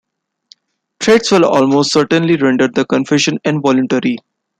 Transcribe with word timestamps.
Threats 0.99 1.29
will 1.29 1.45
almost 1.45 1.91
certainly 1.91 2.35
render 2.35 2.67
the 2.67 2.85
confession 2.85 3.37
involuntary. 3.45 4.17